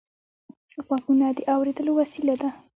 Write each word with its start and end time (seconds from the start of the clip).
غوږونه 0.85 1.27
د 1.37 1.39
اورېدلو 1.53 1.91
وسیله 2.01 2.35
ده 2.41 2.49